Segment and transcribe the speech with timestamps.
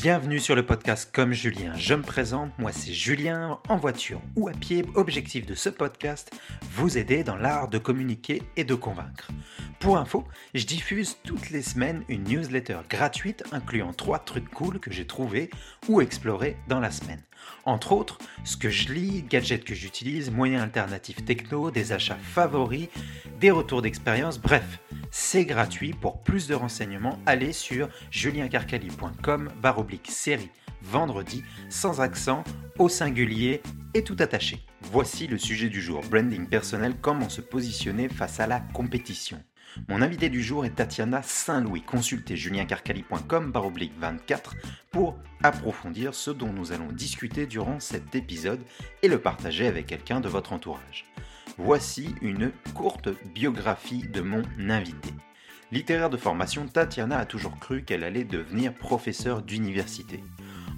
[0.00, 1.72] Bienvenue sur le podcast Comme Julien.
[1.74, 4.84] Je me présente, moi c'est Julien, en voiture ou à pied.
[4.94, 6.30] Objectif de ce podcast,
[6.70, 9.32] vous aider dans l'art de communiquer et de convaincre.
[9.80, 14.92] Pour info, je diffuse toutes les semaines une newsletter gratuite incluant trois trucs cool que
[14.92, 15.50] j'ai trouvés
[15.88, 17.24] ou explorés dans la semaine.
[17.64, 22.88] Entre autres, ce que je lis, gadgets que j'utilise, moyens alternatifs techno, des achats favoris,
[23.40, 24.78] des retours d'expérience, bref,
[25.10, 25.92] c'est gratuit.
[25.92, 30.50] Pour plus de renseignements, allez sur juliencarcali.com oblique série
[30.82, 32.44] vendredi sans accent
[32.78, 33.62] au singulier
[33.94, 34.64] et tout attaché.
[34.80, 39.42] Voici le sujet du jour, branding personnel, comment se positionner face à la compétition.
[39.88, 41.82] Mon invité du jour est Tatiana Saint-Louis.
[41.82, 44.56] Consultez juliencarcali.com oblique 24
[44.90, 48.60] pour approfondir ce dont nous allons discuter durant cet épisode
[49.02, 51.04] et le partager avec quelqu'un de votre entourage.
[51.60, 55.10] Voici une courte biographie de mon invité.
[55.72, 60.22] Littéraire de formation, Tatiana a toujours cru qu'elle allait devenir professeure d'université.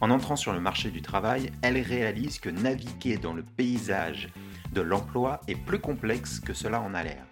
[0.00, 4.30] En entrant sur le marché du travail, elle réalise que naviguer dans le paysage
[4.72, 7.26] de l'emploi est plus complexe que cela en a l'air.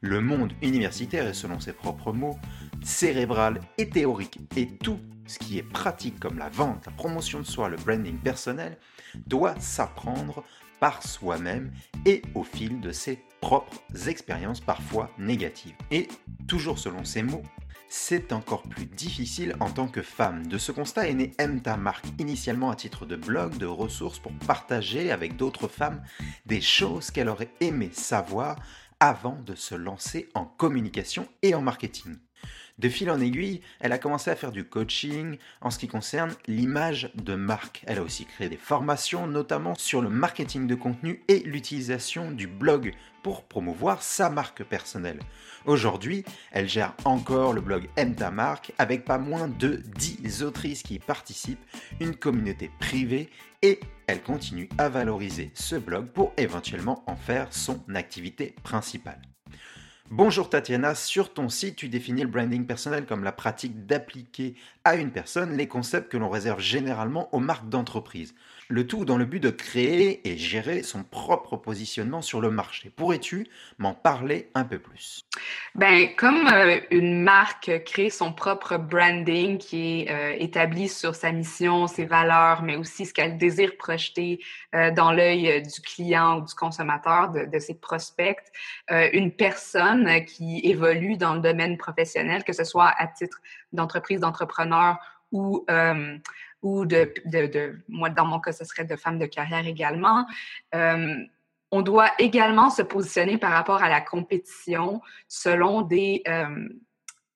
[0.00, 2.38] Le monde universitaire est, selon ses propres mots,
[2.84, 7.46] cérébral et théorique, et tout ce qui est pratique comme la vente, la promotion de
[7.46, 8.78] soi, le branding personnel,
[9.26, 10.44] doit s'apprendre
[10.80, 11.72] par soi-même
[12.06, 15.74] et au fil de ses propres expériences parfois négatives.
[15.90, 16.08] Et,
[16.46, 17.42] toujours selon ses mots,
[17.88, 20.46] c'est encore plus difficile en tant que femme.
[20.46, 21.78] De ce constat est né M ta
[22.18, 26.02] initialement à titre de blog, de ressources pour partager avec d'autres femmes
[26.46, 28.56] des choses qu'elle aurait aimé savoir
[28.98, 32.16] avant de se lancer en communication et en marketing.
[32.78, 36.34] De fil en aiguille, elle a commencé à faire du coaching en ce qui concerne
[36.48, 37.84] l'image de marque.
[37.86, 42.48] Elle a aussi créé des formations, notamment sur le marketing de contenu et l'utilisation du
[42.48, 45.20] blog pour promouvoir sa marque personnelle.
[45.66, 48.16] Aujourd'hui, elle gère encore le blog Aime
[48.78, 51.64] avec pas moins de 10 autrices qui y participent,
[52.00, 53.30] une communauté privée
[53.62, 53.78] et
[54.08, 59.33] elle continue à valoriser ce blog pour éventuellement en faire son activité principale.
[60.10, 64.54] Bonjour Tatiana, sur ton site, tu définis le branding personnel comme la pratique d'appliquer
[64.84, 68.34] à une personne les concepts que l'on réserve généralement aux marques d'entreprise.
[68.68, 72.90] Le tout dans le but de créer et gérer son propre positionnement sur le marché.
[72.90, 73.46] Pourrais-tu
[73.78, 75.22] m'en parler un peu plus?
[75.74, 81.32] Ben, comme euh, une marque crée son propre branding qui est euh, établi sur sa
[81.32, 84.40] mission, ses valeurs, mais aussi ce qu'elle désire projeter
[84.74, 88.38] euh, dans l'œil du client ou du consommateur, de, de ses prospects,
[88.90, 93.38] une personne qui évolue dans le domaine professionnel, que ce soit à titre
[93.72, 94.98] d'entreprise, d'entrepreneur
[95.32, 95.66] ou
[96.64, 100.26] ou de, de, moi, dans mon cas, ce serait de femmes de carrière également.
[100.74, 101.14] Euh,
[101.70, 106.66] on doit également se positionner par rapport à la compétition selon des, euh,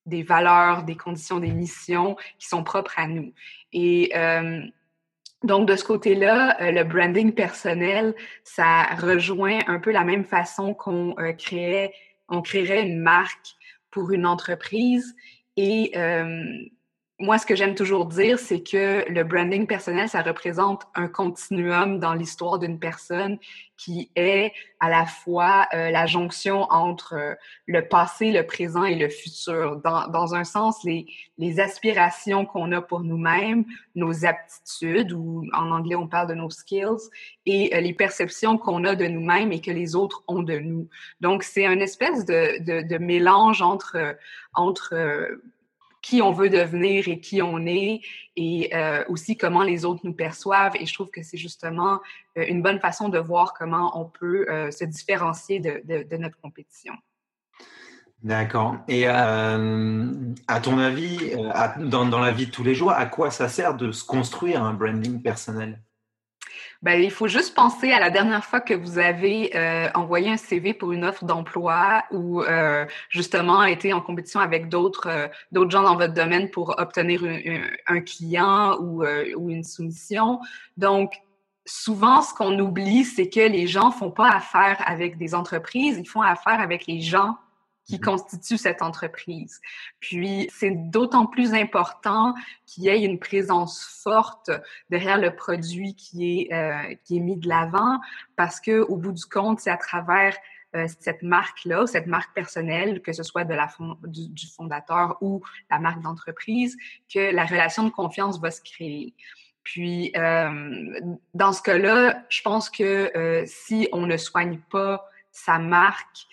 [0.07, 3.35] des valeurs, des conditions, des missions qui sont propres à nous.
[3.75, 4.63] Et euh,
[5.45, 8.15] donc, de ce côté-là, le branding personnel,
[8.45, 11.93] ça rejoint un peu la même façon qu'on créait,
[12.31, 13.57] on créerait une marque
[13.91, 15.15] pour une entreprise.
[15.57, 15.93] Et
[17.21, 21.99] moi, ce que j'aime toujours dire, c'est que le branding personnel, ça représente un continuum
[21.99, 23.39] dans l'histoire d'une personne
[23.77, 27.35] qui est à la fois euh, la jonction entre euh,
[27.67, 29.81] le passé, le présent et le futur.
[29.83, 31.07] Dans, dans un sens, les,
[31.39, 33.65] les aspirations qu'on a pour nous-mêmes,
[33.97, 37.11] nos aptitudes, ou en anglais on parle de nos skills,
[37.47, 40.89] et euh, les perceptions qu'on a de nous-mêmes et que les autres ont de nous.
[41.21, 44.17] Donc, c'est une espèce de, de, de mélange entre,
[44.55, 44.95] entre
[46.03, 48.01] qui on veut devenir et qui on est,
[48.37, 50.77] et euh, aussi comment les autres nous perçoivent.
[50.79, 52.01] Et je trouve que c'est justement
[52.37, 56.95] euh, une bonne façon de voir comment on peut euh, se différencier de, notre compétition.
[58.23, 58.77] D'accord.
[58.89, 59.57] Et à
[60.63, 61.37] ton avis,
[61.79, 64.75] dans, la vie de tous les jours, à quoi ça sert de se construire un
[64.75, 65.81] branding personnel?
[66.83, 70.37] Ben, il faut juste penser à la dernière fois que vous avez euh, envoyé un
[70.37, 75.71] CV pour une offre d'emploi ou euh, justement été en compétition avec d'autres euh, d'autres
[75.73, 77.23] gens dans votre domaine pour obtenir
[77.87, 80.39] un client ou, ou une soumission.
[80.77, 81.15] Donc,
[81.67, 86.09] souvent, ce qu'on oublie, c'est que les gens font pas affaire avec des entreprises, ils
[86.09, 87.37] font affaire avec les gens
[87.89, 88.01] qui mm-hmm.
[88.01, 89.61] constitue cette entreprise.
[89.99, 92.35] Puis, c'est d'autant plus important
[92.67, 94.51] qu'il y ait une présence forte
[94.91, 97.99] derrière le produit qui est, euh, qui est mis de l'avant
[98.37, 100.37] parce que au bout du compte, c'est à travers
[100.77, 103.69] euh, cette marque-là, cette marque personnelle, que ce soit de la
[104.05, 106.77] du, du, fondateur ou la marque d'entreprise,
[107.13, 109.15] que la relation de confiance va se créer.
[109.63, 111.01] Puis, euh,
[111.33, 116.27] dans ce cas-là, je pense que euh, si on ne soigne pas sa marque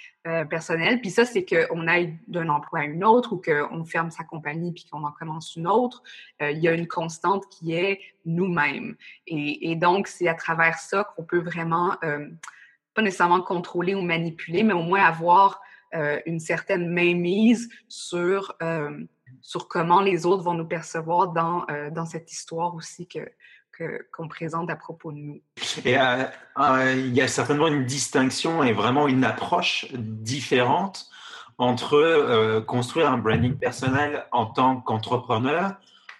[0.49, 1.01] personnelle.
[1.01, 4.71] Puis ça, c'est qu'on aille d'un emploi à une autre ou qu'on ferme sa compagnie
[4.71, 6.01] puis qu'on en commence une autre.
[6.41, 8.95] il y a une constante qui est nous-mêmes.
[9.27, 11.95] Et, donc, c'est à travers ça qu'on peut vraiment,
[12.93, 15.61] pas nécessairement contrôler ou manipuler, mais au moins avoir
[16.25, 18.55] une certaine mainmise sur
[19.45, 23.19] sur comment les autres vont nous percevoir dans, euh, dans cette histoire aussi que,
[24.13, 25.41] qu'on présente à propos de nous.
[25.83, 26.23] Et euh,
[26.59, 31.07] euh, il y a certainement une distinction et vraiment une approche différente
[31.57, 35.75] entre construire un branding personnel en tant qu'entrepreneur,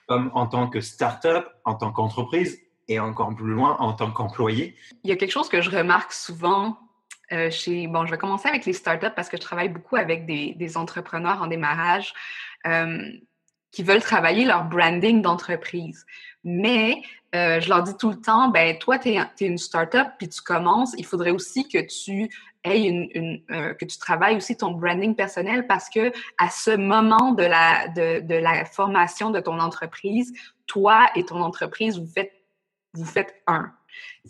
[0.08, 2.58] comme en tant que start-up, en tant qu'entreprise
[2.88, 4.78] et encore plus loin en tant qu'employé.
[5.04, 6.78] Il y a quelque chose que je remarque souvent
[7.50, 10.54] chez, bon, je vais commencer avec les startups parce que je travaille beaucoup avec des,
[10.54, 12.14] des entrepreneurs en démarrage.
[12.66, 13.12] Euh,
[13.76, 16.06] qui veulent travailler leur branding d'entreprise.
[16.46, 17.02] Mais
[17.36, 20.42] euh, je leur dis tout le temps, ben toi, tu es, une startup, puis tu
[20.42, 22.30] commences, il faudrait aussi que tu
[22.64, 27.34] aies une, euh, que tu travailles aussi ton branding personnel parce que à ce moment
[27.34, 30.32] de la, de, de la formation de ton entreprise,
[30.68, 32.32] toi et ton entreprise, vous faites,
[32.94, 33.74] vous faites un.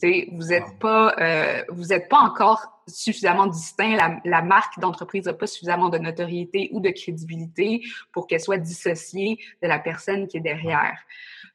[0.02, 3.96] vous n'êtes pas, euh, vous êtes pas encore suffisamment distinct.
[3.96, 8.58] La, la marque d'entreprise n'a pas suffisamment de notoriété ou de crédibilité pour qu'elle soit
[8.58, 10.98] dissociée de la personne qui est derrière.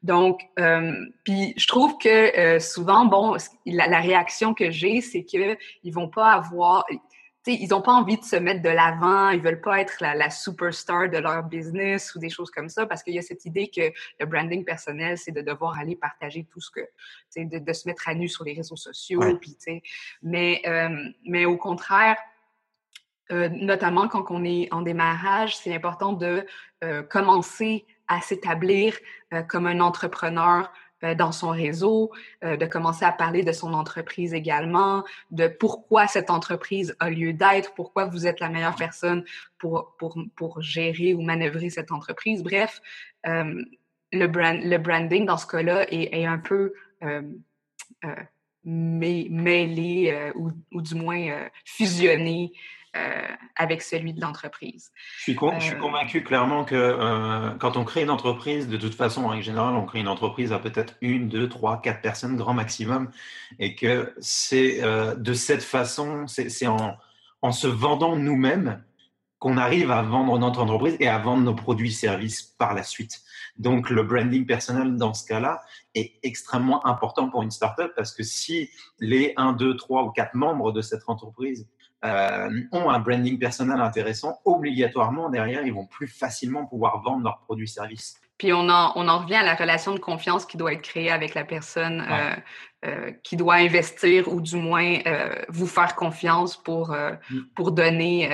[0.02, 0.92] Donc, euh,
[1.24, 3.36] puis je trouve que euh, souvent, bon,
[3.66, 5.56] la, la réaction que j'ai, c'est qu'ils
[5.92, 6.86] vont pas avoir,
[7.46, 11.08] ils n'ont pas envie de se mettre de l'avant, ils veulent pas être la, superstar
[11.08, 13.92] de leur business ou des choses comme ça, parce qu'il y a cette idée que
[14.18, 16.80] le branding personnel, c'est de devoir aller partager tout ce que,
[17.36, 19.56] de, de se mettre à nu sur les réseaux sociaux, puis,
[20.22, 20.88] mais, euh,
[21.24, 22.16] mais au contraire,
[23.30, 26.44] euh, notamment quand on est en démarrage, c'est important de
[26.84, 28.98] euh, commencer à s'établir
[29.48, 30.72] comme un entrepreneur
[31.02, 32.10] dans son réseau,
[32.44, 37.32] euh, de commencer à parler de son entreprise également, de pourquoi cette entreprise a lieu
[37.32, 39.24] d'être, pourquoi vous êtes la meilleure personne
[39.58, 42.42] pour, pour, pour gérer ou manœuvrer cette entreprise.
[42.42, 42.80] Bref,
[43.26, 43.62] euh,
[44.12, 46.72] le, brand, le branding dans ce cas-là est, est, un peu
[48.64, 52.56] mêlé ou, ou, du moins fusionné euh,
[53.56, 54.90] avec celui de l'entreprise.
[55.18, 58.76] Je suis, je suis euh, convaincu clairement que euh, quand on crée une entreprise, de
[58.76, 62.36] toute façon, en général, on crée une entreprise à peut-être une, deux, trois, quatre personnes,
[62.36, 63.10] grand maximum,
[63.58, 66.96] et que c'est de cette façon, c'est en,
[67.42, 68.82] en se vendant nous-mêmes
[69.40, 73.22] qu'on arrive à vendre notre entreprise et à vendre nos produits-services par la suite.
[73.56, 75.62] Donc, le branding personnel dans ce cas-là
[75.94, 78.68] est extrêmement important pour une startup parce que si
[79.00, 81.66] les 1, 2, 3 ou 4 membres de cette entreprise
[82.02, 87.40] euh, ont un branding personnel intéressant, obligatoirement derrière, ils vont plus facilement pouvoir vendre leurs
[87.40, 88.18] produits-services.
[88.38, 91.10] Puis on en, on en revient à la relation de confiance qui doit être créée
[91.10, 92.34] avec la personne euh,
[92.86, 94.96] euh, qui doit investir ou du moins
[95.50, 97.40] vous faire confiance pour, mm.
[97.54, 98.30] pour donner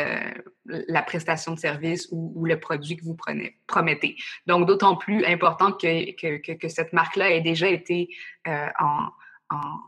[0.65, 4.15] la prestation de service ou, le produit que vous prenez, promettez.
[4.47, 8.11] Donc d'autant plus important que, que, que, cette marque-là ait déjà été
[8.47, 9.09] en,
[9.51, 9.81] en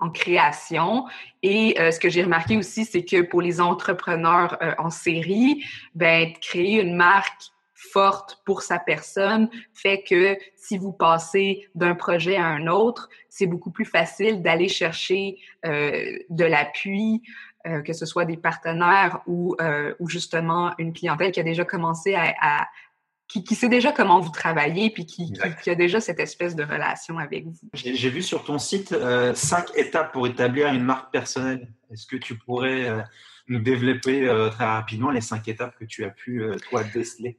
[0.00, 1.06] en, création.
[1.42, 5.64] Et euh, ce que j'ai remarqué aussi, c'est que pour les entrepreneurs euh, en série,
[5.94, 12.36] ben, créer une marque forte pour sa personne fait que si vous passez d'un projet
[12.36, 17.22] à un autre, c'est beaucoup plus facile d'aller chercher euh, de l'appui,
[17.84, 19.54] que ce soit des partenaires ou,
[19.98, 22.66] ou, justement une clientèle qui a déjà commencé à,
[23.28, 25.32] qui, sait déjà comment vous travaillez, puis qui,
[25.66, 27.54] a déjà cette espèce de relation avec vous.
[27.74, 31.68] J'ai vu sur ton site euh, cinq étapes pour établir une marque personnelle.
[31.92, 33.00] Est-ce que tu pourrais euh,
[33.48, 37.38] nous développer euh, très rapidement les cinq étapes que tu as pu, toi, déceler?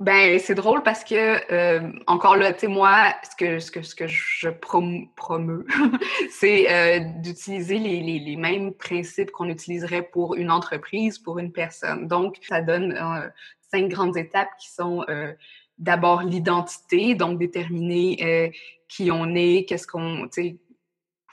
[0.00, 3.94] Ben, c'est drôle parce que, encore là, tu sais, moi, ce que, ce que, ce
[3.94, 5.66] que je promeux,
[6.30, 12.08] c'est d'utiliser les, les, les, mêmes principes qu'on utiliserait pour une entreprise, pour une personne.
[12.08, 12.98] Donc, ça donne
[13.72, 15.32] cinq grandes étapes qui sont euh,
[15.78, 18.50] d'abord l'identité, donc déterminer euh,
[18.88, 20.28] qui on est, qu'est-ce qu'on,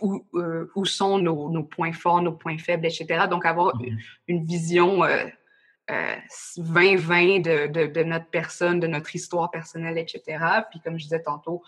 [0.02, 3.26] où, euh, où sont nos, nos, points forts, nos points faibles, etc.
[3.30, 3.98] Donc avoir mm-hmm.
[4.28, 5.02] une, vision
[5.90, 10.38] 20-20 de, de, de, notre personne, de notre histoire personnelle, etc.
[10.72, 11.64] Puis comme je disais tantôt,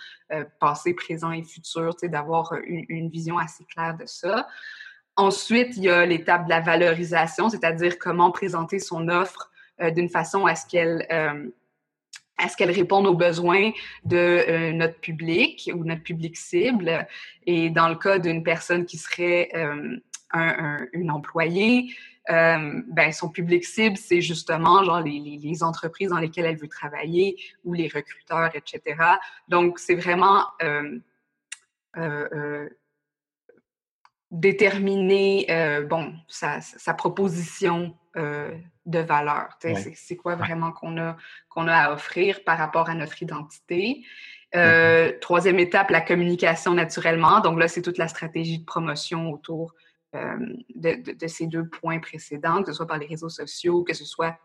[0.59, 4.47] passé, présent et futur, d'avoir une, une vision assez claire de ça.
[5.17, 9.50] Ensuite, il y a l'étape de la valorisation, c'est-à-dire comment présenter son offre euh,
[9.89, 11.49] d'une façon à ce qu'elle euh,
[12.37, 13.71] à ce qu'elle réponde aux besoins
[14.03, 17.07] de euh, notre public ou notre public cible.
[17.45, 19.51] Et dans le cas d'une personne qui serait
[20.33, 21.93] un, une employée,
[22.27, 27.73] ben, son public cible, c'est justement genre les, entreprises dans lesquelles elle veut travailler ou
[27.73, 28.95] les recruteurs, etc.
[29.47, 30.47] Donc, c'est vraiment
[34.31, 35.45] déterminer
[35.87, 37.95] bon, sa proposition
[38.91, 39.57] de valeur.
[39.95, 41.17] C'est quoi vraiment qu'on a,
[41.49, 44.03] qu'on a à offrir par rapport à notre identité.
[44.53, 47.39] Euh, troisième étape, la communication naturellement.
[47.39, 49.73] Donc là, c'est toute la stratégie de promotion autour
[50.15, 50.37] euh,
[50.75, 54.37] de, ces deux points précédents, que ce soit par les réseaux sociaux, que ce soit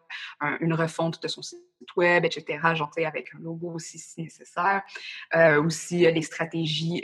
[0.61, 1.61] une refonte de son site
[1.97, 4.83] web, etc., genre avec un logo aussi si nécessaire.
[5.35, 7.03] Euh, aussi les stratégies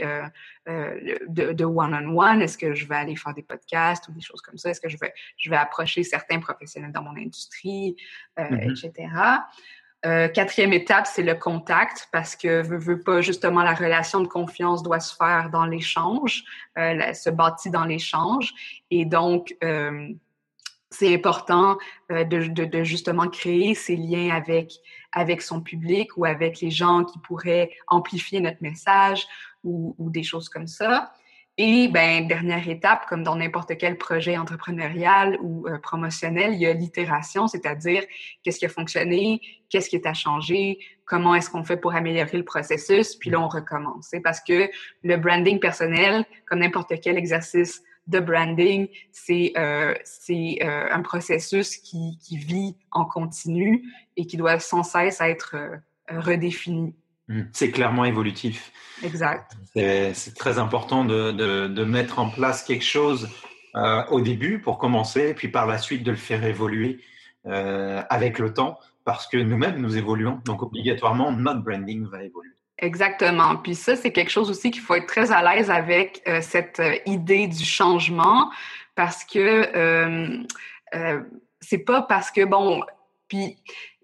[0.67, 2.43] de one-on-one.
[2.43, 4.71] Est-ce que je vais aller faire des podcasts ou des choses comme ça?
[4.71, 7.97] Est-ce que je vais, je vais approcher certains professionnels dans mon industrie,
[8.39, 8.71] mm-hmm.
[8.71, 9.09] etc.
[10.05, 14.27] Euh, quatrième étape, c'est le contact, parce que veut, veut pas justement la relation de
[14.27, 16.43] confiance doit se faire dans l'échange,
[16.77, 18.53] euh, se bâtit dans l'échange,
[18.91, 20.09] et donc euh,
[20.91, 21.79] c'est important
[22.11, 24.73] euh, de, de, de, justement créer ces liens avec
[25.13, 29.27] avec son public ou avec les gens qui pourraient amplifier notre message
[29.63, 31.13] ou, ou des choses comme ça.
[31.59, 36.67] Et ben, dernière étape, comme dans n'importe quel projet entrepreneurial ou euh, promotionnel, il y
[36.67, 38.03] a l'itération, c'est-à-dire
[38.43, 42.39] qu'est-ce qui a fonctionné, qu'est-ce qui est à changer, comment est-ce qu'on fait pour améliorer
[42.39, 44.07] le processus, puis là, on recommence.
[44.11, 44.71] C'est parce que
[45.03, 49.95] le branding personnel, comme n'importe quel exercice de branding, c'est euh,
[50.31, 53.85] euh, un processus qui, qui, vit en continu
[54.17, 55.77] et qui doit sans cesse être euh,
[56.09, 56.95] redéfini.
[57.33, 57.45] Mmh.
[57.53, 58.73] C'est clairement évolutif.
[59.03, 59.57] Exact.
[59.75, 61.33] C'est très important de,
[61.67, 63.31] de, mettre en place quelque chose
[63.75, 67.01] euh, au début pour commencer, puis par la suite de le faire évoluer
[67.47, 70.41] euh, avec le temps, parce que nous-mêmes, nous évoluons.
[70.45, 72.53] Donc, obligatoirement, notre branding va évoluer.
[72.79, 73.57] Exactement.
[73.57, 76.83] Puis ça, c'est quelque chose aussi qu'il faut être très à l'aise avec euh, cette
[77.07, 78.51] idée du changement,
[78.95, 80.45] parce que
[81.61, 82.83] c'est pas parce que, bon,
[83.27, 83.57] puis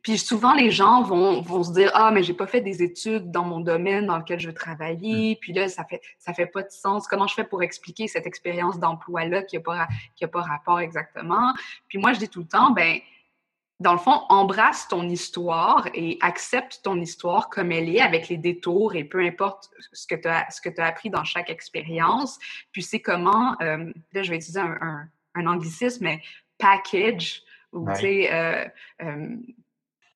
[0.03, 3.31] puis souvent, les gens vont, vont se dire Ah, mais j'ai pas fait des études
[3.31, 5.35] dans mon domaine dans lequel je veux travailler.
[5.35, 5.39] Mmh.
[5.41, 7.07] Puis là, ça fait, ça fait pas de sens.
[7.07, 10.81] Comment je fais pour expliquer cette expérience d'emploi-là qui n'a pas, qui a pas rapport
[10.81, 11.53] exactement?
[11.89, 13.01] Puis moi, je dis tout le temps, ben
[13.81, 18.37] dans le fond, embrasse ton histoire et accepte ton histoire comme elle est, avec les
[18.37, 22.39] détours et peu importe ce que tu as, ce que as appris dans chaque expérience.
[22.73, 26.21] Puis c'est comment, euh, là, je vais utiliser un, un, anglicisme, mais
[26.59, 28.65] package, ou tu sais, euh,
[29.03, 29.37] euh,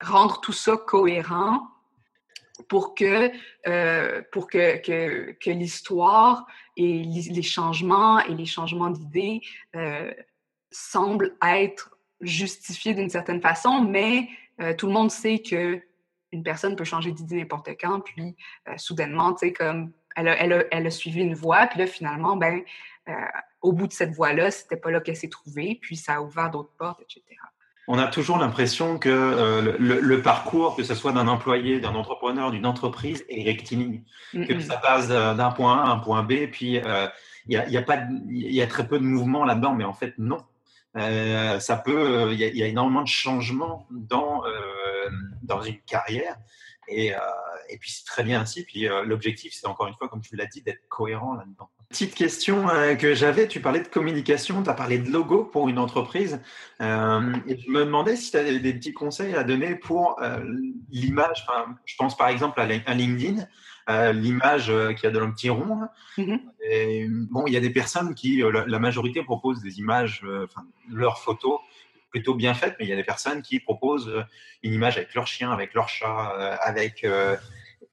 [0.03, 1.69] rendre tout ça cohérent
[2.69, 3.31] pour que,
[3.67, 9.41] euh, pour que, que, l'histoire et les changements et les changements d'idées
[9.77, 10.13] euh,
[10.71, 14.29] semblent être justifiés d'une certaine façon, mais
[14.61, 15.83] euh, tout le monde sait que
[16.31, 18.35] une personne peut changer d'idée n'importe quand, puis
[18.79, 21.87] soudainement, tu sais, comme elle a, elle, a, elle a, suivi une voie, puis là,
[21.87, 22.63] finalement, ben,
[23.61, 26.49] au bout de cette voie-là, c'était pas là qu'elle s'est trouvée, puis ça a ouvert
[26.49, 27.37] d'autres portes, etc
[27.89, 32.51] on a toujours l'impression que euh, le, parcours, que ce soit d'un employé, d'un entrepreneur,
[32.51, 34.03] d'une entreprise, est rectiligne.
[34.33, 37.09] Que ça passe d'un point A à un point B, puis euh,
[37.47, 37.99] il y, a, y, a, pas
[38.29, 40.39] y a très peu de mouvement là-dedans, mais en fait, non.
[40.97, 44.43] Euh, ça peut, il y, y, a énormément de changements dans,
[45.43, 46.37] dans une carrière.
[46.89, 47.13] Et,
[47.73, 48.65] et puis, c'est très bien ainsi.
[48.65, 51.71] Puis, l'objectif, c'est encore une fois, comme tu l'as dit, d'être cohérent là-dedans.
[51.93, 55.69] Petite question euh, que j'avais, tu parlais de communication, tu as parlé de logo pour
[55.69, 56.41] une entreprise.
[56.81, 60.43] Euh, et je me demandais si tu avais des petits conseils à donner pour euh,
[60.91, 61.47] l'image.
[61.85, 63.47] je pense par exemple à, LinkedIn,
[64.15, 65.81] l'image qui a de un petit rond.
[66.17, 66.41] Mm-hmm.
[66.65, 71.19] et, bon, il y a des personnes qui, la, majorité propose des images, enfin, leurs
[71.19, 71.61] photos
[72.09, 74.11] plutôt bien faites, mais il y a des personnes qui proposent
[74.63, 77.05] une image avec leur chien, avec leur chat, avec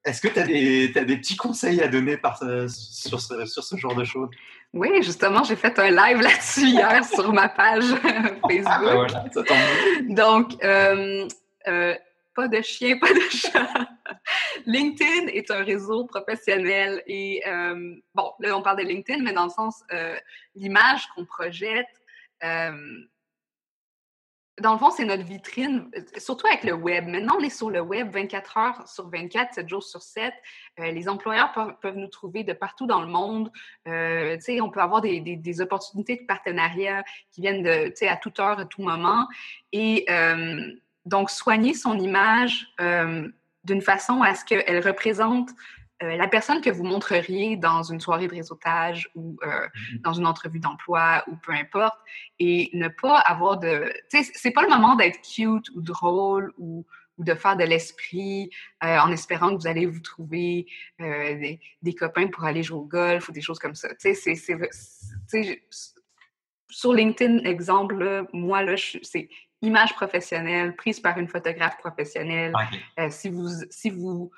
[0.06, 2.18] est-ce que tu as, des petits conseils à donner
[2.68, 4.30] sur, ce, genre de choses?
[4.74, 8.64] Oui, justement, j'ai fait un live là-dessus hier sur ma page Facebook.
[8.66, 10.16] Ah, ben voilà, ça tombe.
[10.16, 11.28] Donc, euh,
[11.68, 11.96] euh,
[12.36, 13.68] pas de chien, pas de chat.
[14.66, 19.46] LinkedIn est un réseau professionnel et, euh, bon, là, on parle de LinkedIn, mais dans
[19.46, 19.84] le sens,
[20.56, 21.88] l'image qu'on projette,
[24.62, 27.08] dans le fond, c'est notre vitrine, euh, surtout avec le web.
[27.08, 30.34] Maintenant, on est sur le web 24 heures sur 24, 7 jours sur 7.
[30.80, 31.52] Euh, les employeurs
[31.82, 33.52] peuvent, nous trouver de partout dans le monde.
[33.88, 38.66] Euh, on peut avoir des, opportunités de partenariat qui viennent de, à toute heure, à
[38.66, 39.28] tout moment.
[39.72, 40.06] Et
[41.06, 42.68] donc, soigner son image
[43.64, 45.50] d'une façon à ce qu'elle représente
[46.02, 50.02] euh, la personne que vous montreriez dans une soirée de réseautage ou euh, mm-hmm.
[50.02, 51.98] dans une entrevue d'emploi ou peu importe,
[52.40, 53.92] et ne pas avoir de...
[54.10, 56.86] Tu sais, c'est pas le moment d'être cute ou drôle ou,
[57.18, 58.50] ou de faire de l'esprit
[58.84, 60.68] euh, en espérant que vous allez vous trouver
[61.00, 63.90] des, des, copains pour aller jouer au golf ou des choses comme ça.
[63.96, 65.64] Tu sais, c'est...
[66.72, 69.28] Sur LinkedIn, exemple, moi, là, c'est
[69.62, 72.54] image professionnelle prise par une photographe professionnelle.
[73.10, 73.50] si vous...
[73.70, 74.32] Si vous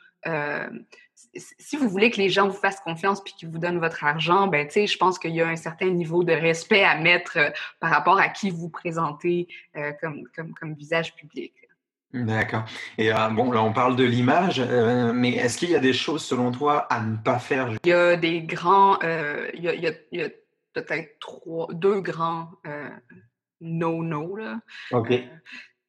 [1.33, 4.47] si vous voulez que les gens vous fassent confiance puis qu'ils vous donnent votre argent,
[4.47, 7.37] ben tu sais, je pense qu'il y a un certain niveau de respect à mettre
[7.79, 9.47] par rapport à qui vous présentez
[10.01, 11.53] comme, comme, comme visage public.
[12.13, 12.65] D'accord.
[12.97, 15.93] Et euh, bon, là, on parle de l'image, euh, mais est-ce qu'il y a des
[15.93, 17.71] choses, selon toi, à ne pas faire?
[17.83, 20.29] Il y a des grands, euh, il, y a, y a,
[20.73, 22.49] peut-être trois, deux grands
[23.61, 24.35] no-no.
[24.35, 24.59] là.
[24.91, 25.13] OK.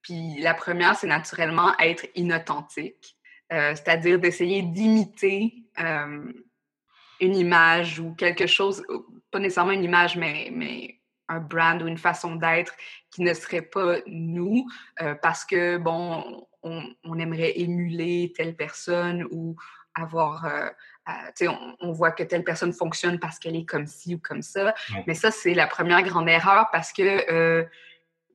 [0.02, 3.16] puis la première, c'est naturellement être inauthentique,
[3.52, 5.52] c'est-à-dire d'essayer d'imiter
[7.20, 8.82] une image ou quelque chose,
[9.30, 12.74] pas nécessairement une image, mais, mais un brand ou une façon d'être
[13.10, 14.66] qui ne serait pas nous
[15.00, 19.56] euh, parce que, bon, on, aimerait émuler telle personne ou
[19.94, 20.68] avoir, euh,
[21.36, 21.48] tu sais,
[21.80, 24.74] on, voit que telle personne fonctionne parce qu'elle est comme ci ou comme ça.
[25.06, 27.64] Mais ça, c'est la première grande erreur parce que, euh,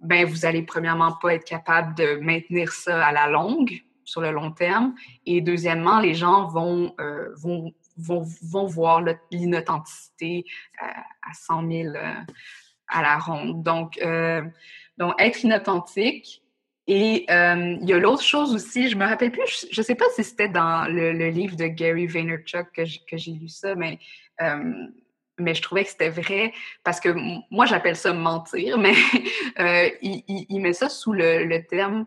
[0.01, 4.31] ben, vous allez premièrement pas être capable de maintenir ça à la longue, sur le
[4.31, 4.95] long terme.
[5.27, 6.95] Et deuxièmement, les gens vont,
[7.35, 10.45] vont, vont, vont voir l'inauthenticité
[10.79, 11.93] à 100 000
[12.87, 13.63] à la ronde.
[13.63, 14.41] Donc, euh,
[14.97, 16.41] donc être inauthentique.
[16.87, 19.95] Et euh, il y a l'autre chose aussi, je me rappelle plus, je ne sais
[19.95, 23.99] pas si c'était dans le, livre de Gary Vaynerchuk que j'ai lu ça, mais,
[24.41, 24.87] euh,
[25.37, 26.53] mais je trouvais que c'était vrai
[26.85, 27.09] parce que
[27.51, 28.93] moi, j'appelle ça mentir, mais
[30.01, 32.05] il, met ça sous le terme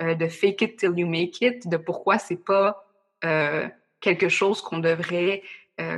[0.00, 2.84] de fake it till you make it, de pourquoi c'est pas
[4.00, 5.42] quelque chose qu'on devrait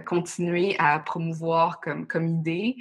[0.05, 2.77] continuer à promouvoir comme, comme idée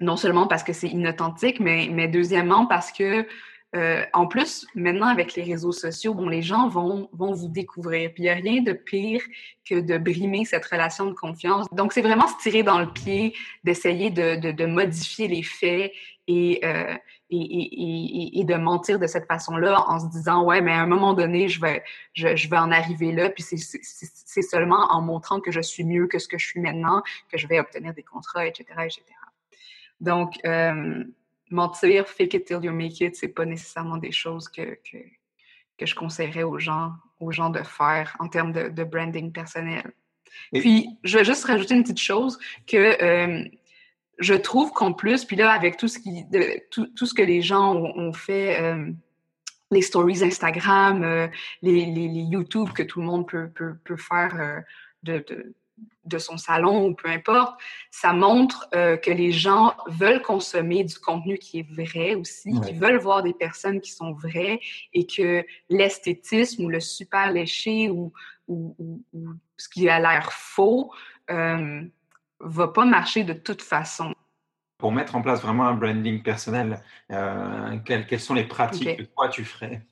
[0.00, 3.26] non seulement parce que c'est inauthentique, mais, mais deuxièmement parce que,
[3.74, 8.12] euh, en plus, maintenant avec les réseaux sociaux, bon, les gens vont, vont vous découvrir.
[8.12, 9.22] Puis il n'y a rien de pire
[9.68, 11.66] que de brimer cette relation de confiance.
[11.72, 15.92] Donc, c'est vraiment se tirer dans le pied, d'essayer de, de, de, modifier les faits
[16.28, 16.94] et, euh,
[17.30, 20.86] et, et, et, de mentir de cette façon-là en se disant, ouais, mais à un
[20.86, 23.30] moment donné, je vais, je, je vais en arriver là.
[23.30, 27.02] Puis c'est seulement en montrant que je suis mieux que ce que je suis maintenant
[27.30, 29.02] que je vais obtenir des contrats, etc., etc.
[30.00, 31.04] Donc, euh,
[31.50, 34.98] mentir, fake it till you make it, c'est pas nécessairement des choses que, que,
[35.78, 39.92] que, je conseillerais aux gens, aux gens de faire en termes de, de branding personnel.
[40.52, 43.44] Puis, je vais juste rajouter une petite chose que euh,
[44.18, 47.22] je trouve qu'en plus, puis là, avec tout ce, qui, de, tout, tout, ce que
[47.22, 48.90] les gens ont, fait, euh,
[49.70, 51.28] les stories Instagram, euh,
[51.62, 54.60] les, les, les, YouTube que tout le monde peut, peut, peut faire euh,
[55.02, 55.54] de, de
[56.06, 61.36] de son salon ou peu importe, ça montre que les gens veulent consommer du contenu
[61.36, 64.58] qui est vrai aussi, qui veulent voir des personnes qui sont vraies
[64.94, 68.10] et que l'esthétisme ou le super léché ou,
[68.48, 68.74] ou,
[69.58, 70.92] ce qui a l'air faux
[72.40, 74.14] va pas marcher de toute façon.
[74.78, 79.28] Pour mettre en place vraiment un branding personnel, euh, quelles, sont les pratiques que toi
[79.28, 79.82] tu ferais?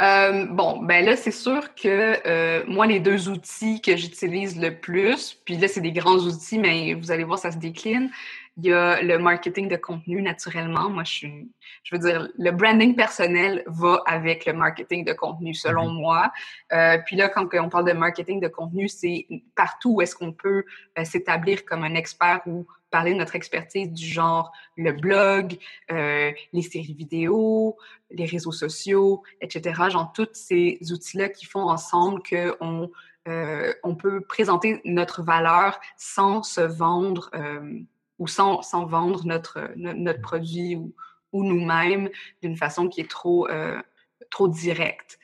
[0.00, 4.74] Euh, bon, ben là, c'est sûr que euh, moi, les deux outils que j'utilise le
[4.74, 8.10] plus, puis là, c'est des grands outils, mais vous allez voir, ça se décline.
[8.58, 10.90] Il y a le marketing de contenu, naturellement.
[10.90, 11.50] Moi, je suis,
[11.84, 16.00] je veux dire, le branding personnel va avec le marketing de contenu, selon mm-hmm.
[16.00, 16.32] moi.
[16.72, 20.32] Euh, puis là, quand on parle de marketing de contenu, c'est partout où est-ce qu'on
[20.32, 20.64] peut
[20.98, 25.58] euh, s'établir comme un expert ou parler de notre expertise du genre le blog,
[25.90, 27.76] euh, les séries vidéo,
[28.10, 29.88] les réseaux sociaux, etc.
[29.88, 32.90] Genre, tous ces outils-là qui font ensemble qu'on
[33.28, 37.80] euh, on peut présenter notre valeur sans se vendre euh,
[38.22, 40.94] ou sans, vendre notre, notre, produit ou,
[41.32, 42.08] ou nous-mêmes
[42.40, 43.82] d'une façon qui est trop, euh,
[44.30, 45.18] trop directe.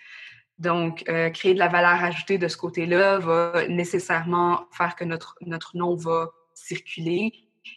[0.58, 5.37] Donc, euh, créer de la valeur ajoutée de ce côté-là va nécessairement faire que notre,
[5.42, 7.32] notre nom va circuler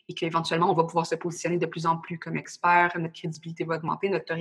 [0.10, 3.64] et qu'éventuellement, on va pouvoir se positionner de plus en plus comme expert, notre crédibilité
[3.64, 4.34] va augmenter, notre,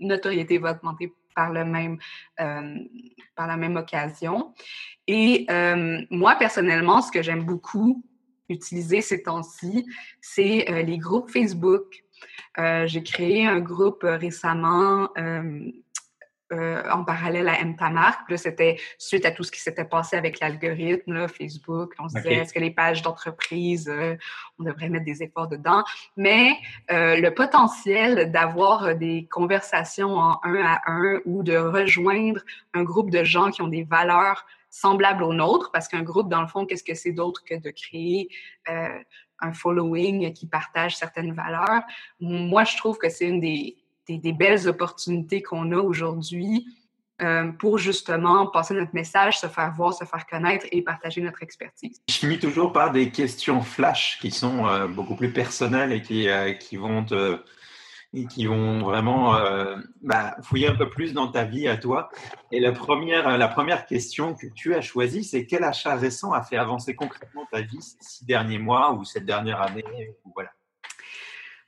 [0.00, 1.98] notoriété va augmenter par, le même,
[2.40, 2.78] euh,
[3.36, 4.52] par la même occasion.
[5.06, 5.46] Et
[6.10, 8.02] moi, personnellement, ce que j'aime beaucoup
[8.48, 9.86] utiliser ces temps-ci,
[10.20, 12.04] c'est euh, les groupes Facebook.
[12.86, 15.10] J'ai créé un groupe récemment
[16.50, 18.38] euh, en parallèle à M-Ta-Marque.
[18.38, 21.92] C'était suite à tout ce qui s'était passé avec l'algorithme, Facebook.
[21.98, 24.16] On se disait, est-ce que les pages d'entreprise, euh,
[24.58, 25.84] on devrait mettre des efforts dedans?
[26.16, 26.56] Mais
[26.90, 32.40] euh, le potentiel d'avoir des conversations en un à un ou de rejoindre
[32.72, 36.42] un groupe de gens qui ont des valeurs semblables aux nôtres, parce qu'un groupe, dans
[36.42, 38.28] le fond, qu'est-ce que c'est d'autre que de créer
[38.66, 41.82] un following qui partage certaines valeurs?
[42.20, 43.76] Moi, je trouve que c'est une des
[44.16, 46.66] des, belles opportunités qu'on a aujourd'hui
[47.20, 51.42] euh, pour justement passer notre message, se faire voir, se faire connaître et partager notre
[51.42, 52.00] expertise.
[52.08, 56.28] Je finis toujours par des questions flash qui sont euh, beaucoup plus personnelles et qui,
[56.28, 57.40] euh, qui vont te,
[58.14, 62.08] et qui vont vraiment euh, bah, fouiller un peu plus dans ta vie à toi.
[62.50, 66.42] Et la première, la première question que tu as choisie, c'est quel achat récent a
[66.42, 69.84] fait avancer concrètement ta vie ces six derniers mois ou cette dernière année
[70.34, 70.50] voilà.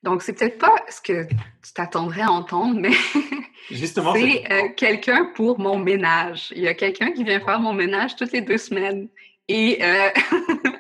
[0.03, 2.92] Donc, c'est peut-être pas ce que tu t'attendrais à entendre, mais
[3.70, 6.53] Justement, c'est euh, quelqu'un pour mon ménage.
[6.57, 9.09] Il y a quelqu'un qui vient faire mon ménage toutes les deux semaines.
[9.48, 10.09] Et euh,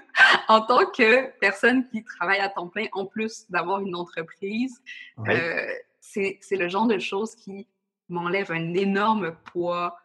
[0.50, 4.82] en tant que personne qui travaille à temps plein, en plus d'avoir une entreprise,
[5.28, 5.66] euh,
[6.00, 7.68] c'est le genre de choses qui
[8.08, 9.96] m'enlève un énorme poids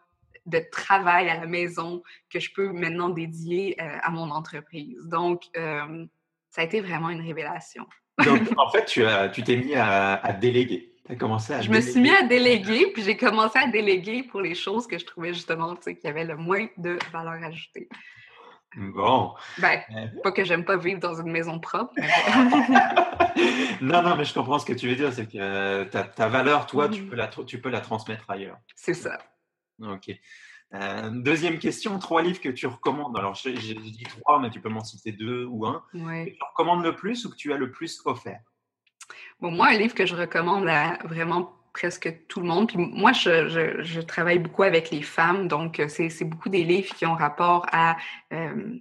[0.46, 5.08] de travail à la maison que je peux maintenant dédier à mon entreprise.
[5.08, 7.84] Donc, ça a été vraiment une révélation.
[8.24, 10.92] Donc, en fait, tu t'es tu mis à, déléguer.
[11.08, 14.40] As commencé à je me suis mis à déléguer, puis j'ai commencé à déléguer pour
[14.40, 17.88] les choses que je trouvais justement qui avaient le moins de valeur ajoutée.
[18.76, 19.34] Bon.
[19.58, 21.94] Ben, euh, pas que j'aime pas vivre dans une maison propre.
[23.80, 25.12] non, non, mais je comprends ce que tu veux dire.
[25.12, 27.08] C'est que euh, ta, valeur, toi, tu, mm.
[27.08, 28.58] peux la, tu peux la transmettre ailleurs.
[28.74, 29.18] C'est ça.
[29.80, 30.10] OK.
[30.74, 33.16] Euh, deuxième question, trois livres que tu recommandes.
[33.16, 35.82] Alors, j'ai dit trois, mais tu peux m'en citer deux ou un.
[35.94, 36.36] Ouais.
[36.36, 38.40] tu recommandes le plus ou que tu as le plus offert?
[39.40, 42.68] Bon, moi, un livre que je recommande à vraiment presque tout le monde.
[42.68, 47.04] Puis moi, je, travaille beaucoup avec les femmes, donc euh, c'est beaucoup des livres qui
[47.04, 47.98] ont rapport à
[48.32, 48.78] euh,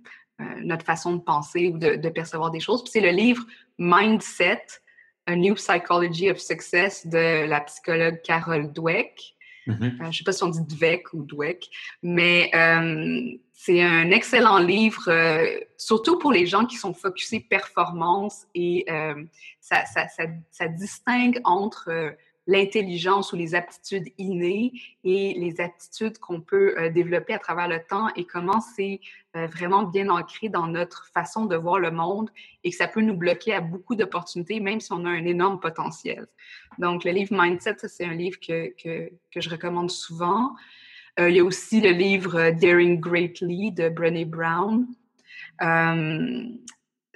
[0.63, 2.83] notre façon de penser ou de, percevoir des choses.
[2.83, 3.43] Puis c'est le livre
[3.77, 4.63] Mindset,
[5.25, 9.35] A New Psychology of Success de la psychologue Carol Dweck.
[9.67, 9.83] Mm-hmm.
[9.83, 11.69] Euh, je ne sais pas si on dit Dweck ou Dweck,
[12.01, 18.45] mais euh, c'est un excellent livre, euh, surtout pour les gens qui sont focusés performance
[18.53, 18.85] et
[19.59, 22.15] ça, ça, ça, ça, distingue entre
[22.47, 24.71] l'intelligence ou les aptitudes innées
[25.03, 28.99] et les aptitudes qu'on peut euh, développer à travers le temps et comment c'est
[29.35, 32.29] euh, vraiment bien ancré dans notre façon de voir le monde
[32.63, 35.59] et que ça peut nous bloquer à beaucoup d'opportunités, même si on a un énorme
[35.59, 36.27] potentiel.
[36.77, 40.55] Donc, le livre Mindset, c'est un livre que, que, que, je recommande souvent.
[41.19, 44.85] Euh, il y a aussi le livre Daring Greatly de Brené Brown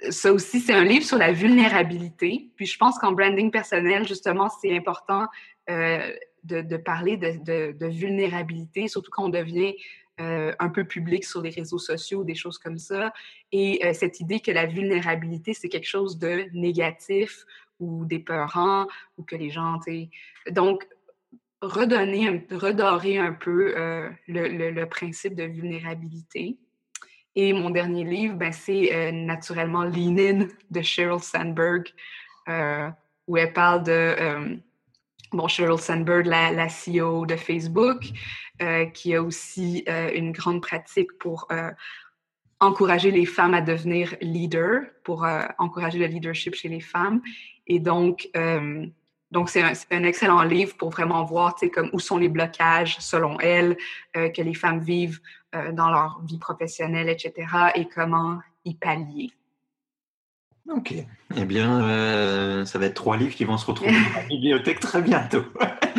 [0.08, 2.50] ça aussi, c'est un livre sur la vulnérabilité.
[2.56, 5.26] Puis je pense qu'en branding personnel, justement, c'est important
[5.68, 6.12] euh,
[6.44, 9.74] de, parler de, vulnérabilité, surtout quand on devient
[10.20, 13.12] euh, un peu public sur les réseaux sociaux, des choses comme ça.
[13.52, 17.44] Et euh, cette idée que la vulnérabilité, c'est quelque chose de négatif
[17.78, 18.86] ou d'épeurant,
[19.18, 19.78] ou que les gens,
[20.50, 20.86] Donc,
[21.60, 23.74] redonner, redorer un peu
[24.28, 26.58] le principe de vulnérabilité.
[27.36, 31.88] Et mon dernier livre, ben, c'est euh, naturellement Lean In de Sheryl Sandberg,
[32.48, 32.88] euh,
[33.28, 34.56] où elle parle de euh,
[35.32, 38.02] bon, Sheryl Sandberg, la, la CEO de Facebook,
[38.92, 41.48] qui a aussi une grande pratique pour
[42.60, 47.22] encourager les femmes à devenir leaders, pour encourager le leadership chez les femmes.
[47.66, 48.28] Et donc,
[49.30, 53.38] donc, c'est un, un, excellent livre pour vraiment voir comme, où sont les blocages, selon
[53.38, 53.76] elle,
[54.12, 55.20] que les femmes vivent
[55.56, 57.34] euh, dans leur vie professionnelle, etc.,
[57.74, 59.32] et comment y pallier.
[60.68, 60.94] Ok.
[61.36, 64.78] Eh bien, euh, ça va être trois livres qui vont se retrouver dans la bibliothèque
[64.78, 65.44] très bientôt.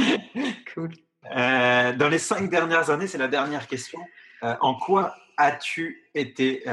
[0.74, 0.91] cool.
[1.36, 4.00] Euh, dans les cinq dernières années, c'est la dernière question.
[4.41, 6.63] en quoi as-tu été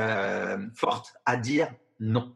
[0.76, 1.68] forte à dire
[1.98, 2.32] non?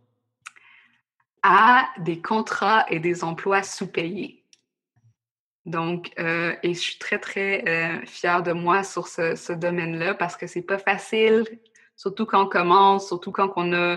[1.43, 4.43] À des contrats et des emplois sous-payés.
[5.65, 10.15] Donc, euh, et je suis très, très euh, fière de moi sur ce, ce domaine-là
[10.15, 11.45] parce que c'est pas facile,
[11.97, 13.97] surtout quand on commence, surtout quand on a,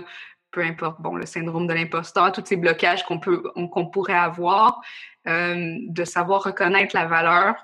[0.52, 4.80] peu importe, bon, le syndrome de l'imposteur, tous ces blocages qu'on peut, qu'on pourrait avoir,
[5.26, 7.56] euh, de savoir reconnaître la valeur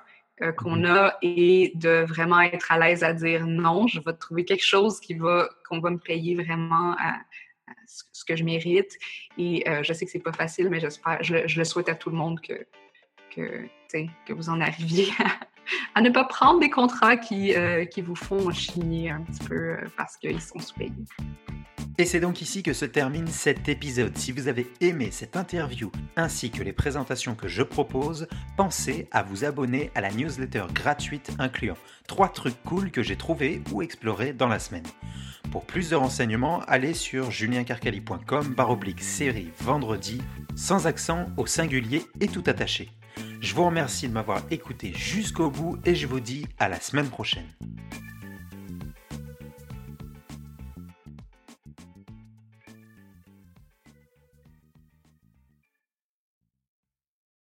[0.57, 0.97] qu'on mm-hmm.
[0.97, 4.99] a et de vraiment être à l'aise à dire non, je vais trouver quelque chose
[4.99, 7.13] qui va, qu'on va me payer vraiment à,
[7.87, 8.97] ce que je mérite.
[9.37, 12.09] Et euh, je sais que c'est pas facile, mais j'espère, je, le souhaite à tout
[12.09, 12.65] le monde que,
[13.35, 13.67] que
[14.25, 15.07] que vous en arriviez
[15.93, 19.55] à, ne pas prendre des contrats qui, euh, qui vous font chigner un petit peu
[19.55, 20.91] euh, parce qu'ils sont sous-payés.
[21.99, 24.17] Et c'est donc ici que se termine cet épisode.
[24.17, 28.27] Si vous avez aimé cette interview ainsi que les présentations que je propose,
[28.57, 31.77] pensez à vous abonner à la newsletter gratuite incluant
[32.07, 34.87] trois trucs cool que j'ai trouvés ou explorés dans la semaine.
[35.51, 40.19] Pour plus de renseignements, allez sur juliencarcali.com oblique série vendredi
[40.55, 42.89] sans accent au singulier et tout attaché.
[43.39, 47.09] Je vous remercie de m'avoir écouté jusqu'au bout et je vous dis à la semaine
[47.09, 47.45] prochaine.